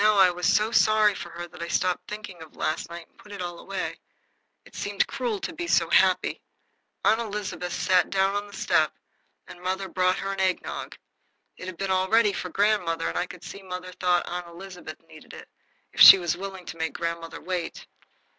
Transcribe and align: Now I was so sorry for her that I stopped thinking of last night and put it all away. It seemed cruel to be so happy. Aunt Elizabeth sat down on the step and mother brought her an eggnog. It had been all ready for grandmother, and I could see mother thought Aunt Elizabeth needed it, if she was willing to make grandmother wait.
Now 0.03 0.17
I 0.17 0.31
was 0.31 0.51
so 0.51 0.71
sorry 0.71 1.13
for 1.13 1.29
her 1.29 1.47
that 1.49 1.61
I 1.61 1.67
stopped 1.67 2.07
thinking 2.09 2.41
of 2.41 2.55
last 2.55 2.89
night 2.89 3.07
and 3.07 3.19
put 3.19 3.31
it 3.31 3.39
all 3.39 3.59
away. 3.59 3.99
It 4.65 4.73
seemed 4.73 5.05
cruel 5.05 5.39
to 5.41 5.53
be 5.53 5.67
so 5.67 5.91
happy. 5.91 6.41
Aunt 7.05 7.21
Elizabeth 7.21 7.71
sat 7.73 8.09
down 8.09 8.35
on 8.35 8.47
the 8.47 8.53
step 8.53 8.91
and 9.45 9.61
mother 9.61 9.87
brought 9.87 10.17
her 10.17 10.33
an 10.33 10.39
eggnog. 10.39 10.97
It 11.55 11.67
had 11.67 11.77
been 11.77 11.91
all 11.91 12.09
ready 12.09 12.33
for 12.33 12.49
grandmother, 12.49 13.09
and 13.09 13.15
I 13.19 13.27
could 13.27 13.43
see 13.43 13.61
mother 13.61 13.91
thought 13.99 14.27
Aunt 14.27 14.47
Elizabeth 14.47 14.97
needed 15.07 15.33
it, 15.33 15.47
if 15.93 16.01
she 16.01 16.17
was 16.17 16.35
willing 16.35 16.65
to 16.65 16.77
make 16.77 16.93
grandmother 16.93 17.39
wait. 17.39 17.85